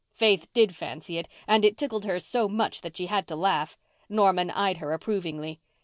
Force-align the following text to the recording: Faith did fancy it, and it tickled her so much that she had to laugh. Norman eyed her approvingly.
Faith 0.15 0.51
did 0.51 0.75
fancy 0.75 1.19
it, 1.19 1.29
and 1.47 1.63
it 1.63 1.77
tickled 1.77 2.05
her 2.05 2.17
so 2.17 2.49
much 2.49 2.81
that 2.81 2.97
she 2.97 3.05
had 3.05 3.27
to 3.27 3.35
laugh. 3.35 3.77
Norman 4.09 4.49
eyed 4.49 4.77
her 4.77 4.93
approvingly. 4.93 5.61